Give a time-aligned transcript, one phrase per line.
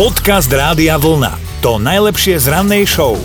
[0.00, 1.60] Podcast Rádia Vlna.
[1.60, 3.20] To najlepšie z rannej show.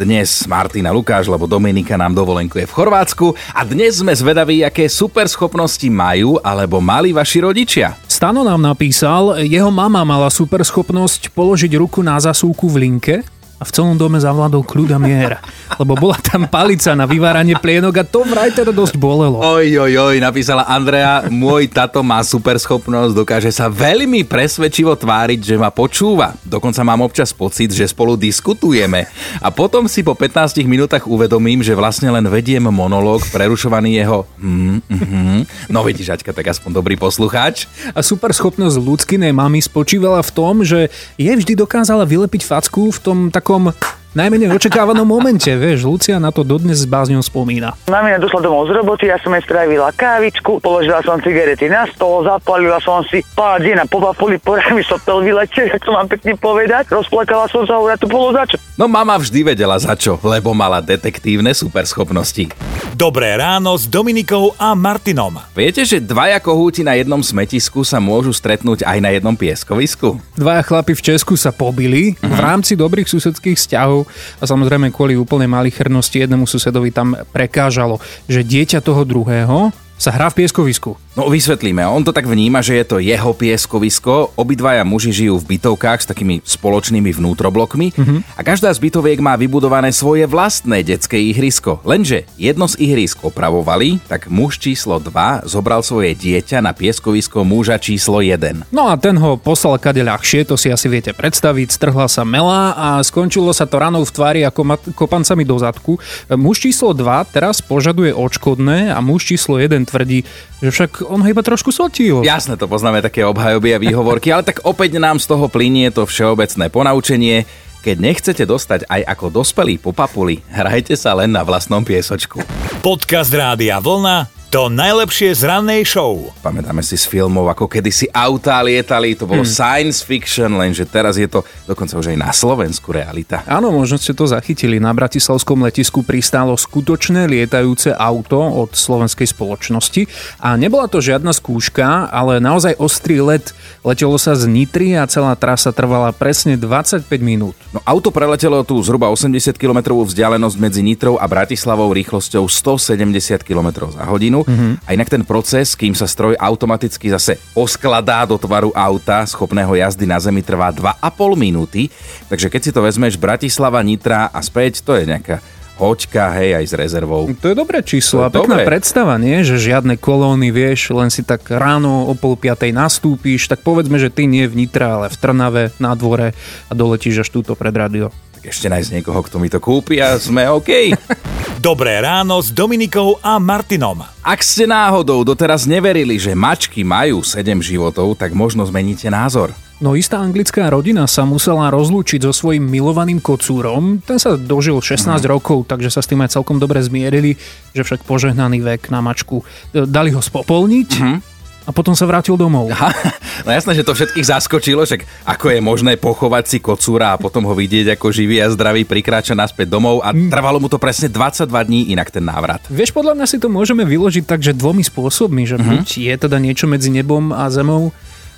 [0.00, 5.28] Dnes Martina Lukáš, lebo Dominika nám dovolenkuje v Chorvátsku a dnes sme zvedaví, aké super
[5.28, 8.00] schopnosti majú alebo mali vaši rodičia.
[8.08, 13.20] Stano nám napísal, jeho mama mala super schopnosť položiť ruku na zasúku v linke
[13.56, 15.40] a v celom dome zavládol kľud a mier.
[15.80, 19.40] Lebo bola tam palica na vyváranie plienok a to vraj teda dosť bolelo.
[19.40, 25.40] Oj, oj, oj, napísala Andrea, môj tato má super schopnosť, dokáže sa veľmi presvedčivo tváriť,
[25.40, 26.36] že ma počúva.
[26.44, 29.08] Dokonca mám občas pocit, že spolu diskutujeme.
[29.40, 34.84] A potom si po 15 minútach uvedomím, že vlastne len vediem monológ prerušovaný jeho hm,
[34.84, 35.42] hm.
[35.72, 37.64] No vidíš, Aťka, tak aspoň dobrý poslucháč.
[37.96, 43.00] A super schopnosť ľudskinej mamy spočívala v tom, že je vždy dokázala vylepiť facku v
[43.00, 43.72] tom tak coma.
[44.16, 47.76] Najmenej očakávanom momente, vieš, Lucia na to dodnes s bázňou spomína.
[47.84, 52.24] Mamina došla domov z roboty, ja som jej spravila kávičku, položila som cigarety na stôl,
[52.24, 56.88] zapalila som si pádina, po papuli, po mi sopel vylete, jak to mám pekne povedať,
[56.88, 58.56] rozplakala som sa, hovorila, to bolo za čo.
[58.80, 62.48] No mama vždy vedela za čo, lebo mala detektívne superschopnosti.
[62.96, 65.36] Dobré ráno s Dominikou a Martinom.
[65.52, 70.16] Viete, že dvaja kohúti na jednom smetisku sa môžu stretnúť aj na jednom pieskovisku?
[70.32, 72.32] Dvaja chlapi v Česku sa pobili uh-huh.
[72.32, 74.05] v rámci dobrých susedských vzťahov
[74.40, 80.28] a samozrejme kvôli úplnej malichernosti jednému susedovi tam prekážalo, že dieťa toho druhého sa hrá
[80.32, 81.05] v pieskovisku.
[81.16, 85.56] No vysvetlíme, on to tak vníma, že je to jeho pieskovisko, obidvaja muži žijú v
[85.56, 88.36] bytovkách s takými spoločnými vnútroblokmi mm-hmm.
[88.36, 91.80] a každá z bytoviek má vybudované svoje vlastné detské ihrisko.
[91.88, 97.80] Lenže jedno z ihrisk opravovali, tak muž číslo 2 zobral svoje dieťa na pieskovisko muža
[97.80, 98.68] číslo 1.
[98.68, 102.76] No a ten ho poslal kade ľahšie, to si asi viete predstaviť, strhla sa mela
[102.76, 105.96] a skončilo sa to ranou v tvári ako mat- kopancami do zadku.
[106.28, 110.28] Muž číslo 2 teraz požaduje odškodné a muž číslo 1 tvrdí,
[110.60, 112.26] že však on ho iba trošku sotil.
[112.26, 116.04] Jasné, to poznáme také obhajoby a výhovorky, ale tak opäť nám z toho plinie to
[116.04, 117.46] všeobecné ponaučenie.
[117.86, 122.42] Keď nechcete dostať aj ako dospelí po papuli, hrajte sa len na vlastnom piesočku.
[122.82, 126.32] Podcast Rádia Vlna to najlepšie z rannej show.
[126.40, 129.52] Pamätáme si z filmov, ako kedysi autá lietali, to bolo hmm.
[129.52, 133.44] science fiction, lenže teraz je to dokonca už aj na Slovensku realita.
[133.44, 134.80] Áno, možno ste to zachytili.
[134.80, 140.08] Na Bratislavskom letisku pristálo skutočné lietajúce auto od slovenskej spoločnosti
[140.40, 143.52] a nebola to žiadna skúška, ale naozaj ostrý let.
[143.84, 147.60] Letelo sa z Nitry a celá trasa trvala presne 25 minút.
[147.76, 153.92] No auto preletelo tu zhruba 80 km vzdialenosť medzi Nitrou a Bratislavou rýchlosťou 170 km
[153.92, 154.45] za hodinu.
[154.46, 154.72] Mm-hmm.
[154.86, 160.06] A inak ten proces, kým sa stroj automaticky zase oskladá do tvaru auta schopného jazdy
[160.06, 161.02] na zemi, trvá 2,5
[161.34, 161.90] minúty.
[162.30, 165.42] Takže keď si to vezmeš Bratislava, Nitra a späť, to je nejaká
[165.76, 167.28] hoďka, hej, aj s rezervou.
[167.36, 168.64] To je dobré číslo a pekná dobré.
[168.64, 169.44] predstava, nie?
[169.44, 174.08] Že žiadne kolóny, vieš, len si tak ráno o pol piatej nastúpíš, tak povedzme, že
[174.08, 176.32] ty nie v Nitra, ale v Trnave, na dvore
[176.66, 178.08] a doletíš až túto pred radio.
[178.40, 180.96] Tak ešte nájsť niekoho, kto mi to kúpi a sme OK.
[181.56, 184.04] Dobré ráno s Dominikou a Martinom.
[184.20, 189.56] Ak ste náhodou doteraz neverili, že mačky majú 7 životov, tak možno zmeníte názor.
[189.80, 194.04] No istá anglická rodina sa musela rozlúčiť so svojím milovaným kocúrom.
[194.04, 195.24] Ten sa dožil 16 mm.
[195.24, 197.40] rokov, takže sa s tým aj celkom dobre zmierili,
[197.72, 199.40] že však požehnaný vek na mačku.
[199.72, 201.35] Dali ho spopolniť, mm
[201.66, 202.70] a potom sa vrátil domov.
[202.70, 202.94] Aha,
[203.42, 207.42] no jasné, že to všetkých zaskočilo, však ako je možné pochovať si kocúra a potom
[207.42, 210.30] ho vidieť ako živý a zdravý prikráča naspäť domov a mm.
[210.30, 212.62] trvalo mu to presne 22 dní inak ten návrat.
[212.70, 215.70] Vieš, podľa mňa si to môžeme vyložiť tak, že dvomi spôsobmi, že mm-hmm.
[215.82, 217.90] buď je teda niečo medzi nebom a zemou,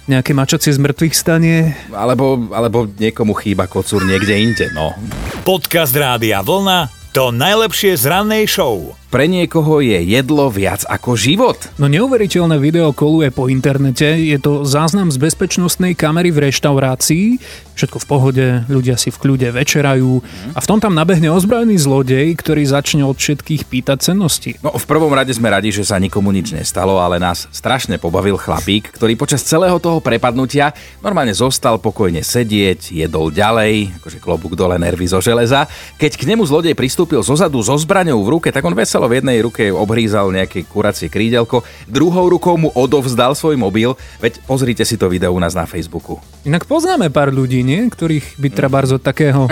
[0.08, 1.76] nejaké mačacie z mŕtvych stane.
[1.92, 4.96] Alebo, alebo niekomu chýba kocúr niekde inde, no.
[5.44, 8.94] Podcast Rádia Vlna to najlepšie z rannej show.
[9.08, 11.56] Pre niekoho je jedlo viac ako život.
[11.80, 14.04] No neuveriteľné video koluje po internete.
[14.04, 17.40] Je to záznam z bezpečnostnej kamery v reštaurácii.
[17.72, 20.18] Všetko v pohode, ľudia si v kľude večerajú
[20.52, 24.58] a v tom tam nabehne ozbrojený zlodej, ktorý začne od všetkých pýtať cennosti.
[24.60, 28.34] No v prvom rade sme radi, že sa nikomu nič nestalo, ale nás strašne pobavil
[28.34, 34.74] chlapík, ktorý počas celého toho prepadnutia normálne zostal pokojne sedieť, jedol ďalej, akože klobúk dole
[34.74, 35.70] nervy zo železa.
[36.02, 39.22] Keď k nemu zlodej pristúpil zozadu so zbraňou v ruke, tak on vesel veselo v
[39.22, 44.98] jednej ruke obhrízal nejaké kuracie krídelko, druhou rukou mu odovzdal svoj mobil, veď pozrite si
[44.98, 46.18] to video u nás na Facebooku.
[46.42, 47.86] Inak poznáme pár ľudí, nie?
[47.86, 49.46] ktorých by treba od takého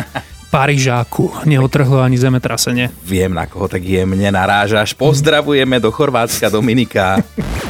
[0.50, 2.90] Parížáku neotrhlo ani zemetrasenie.
[3.06, 4.98] Viem, na koho tak jemne narážaš.
[4.98, 7.22] Pozdravujeme do Chorvátska Dominika.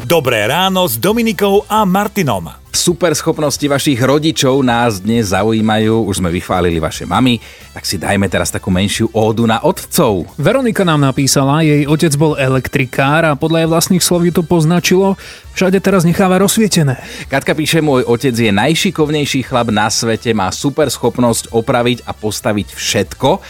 [0.09, 2.66] Dobré ráno s Dominikou a Martinom.
[2.77, 6.13] Super schopnosti vašich rodičov nás dnes zaujímajú.
[6.13, 7.41] Už sme vychválili vaše mamy,
[7.73, 10.29] tak si dajme teraz takú menšiu ódu na otcov.
[10.37, 15.17] Veronika nám napísala, jej otec bol elektrikár a podľa jej vlastných slov ju to poznačilo,
[15.57, 17.01] všade teraz necháva rozsvietené.
[17.33, 22.77] Katka píše, môj otec je najšikovnejší chlap na svete, má super schopnosť opraviť a postaviť
[22.77, 23.41] všetko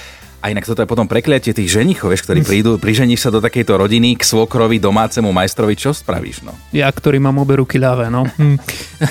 [0.46, 3.82] a inak toto je potom prekliatie tých ženichov, vieš, ktorí prídu, priženíš sa do takejto
[3.82, 6.54] rodiny k svokrovi, domácemu majstrovi, čo spravíš, no?
[6.70, 8.22] Ja, ktorý mám obe ruky ľavé, no.
[8.36, 8.60] Hm.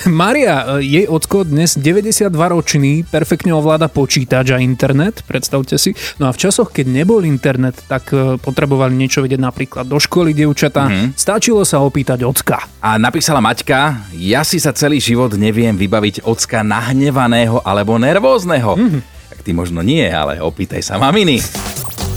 [0.06, 5.98] Maria, jej ocko dnes 92 ročný, perfektne ovláda počítač a internet, predstavte si.
[6.22, 10.30] No a v časoch, keď nebol internet, tak e, potrebovali niečo vedieť napríklad do školy,
[10.30, 10.86] dievčatá.
[10.86, 11.18] Mm-hmm.
[11.18, 12.70] Stačilo sa opýtať ocka.
[12.78, 18.78] A napísala Maťka, ja si sa celý život neviem vybaviť ocka nahnevaného alebo nervózneho.
[18.78, 19.15] Mm-hmm.
[19.46, 21.38] Ty možno nie, ale opýtaj sa maminy.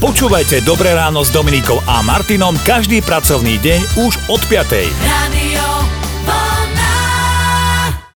[0.02, 4.66] Počúvajte Dobré ráno s Dominikou a Martinom každý pracovný deň už od 5.
[5.06, 5.39] Ráno.